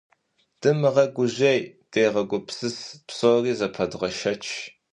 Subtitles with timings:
[0.61, 1.59] Думыгъэгужьей,
[1.91, 4.43] дегъэгупсыс, псори зэпэдгъэшэч.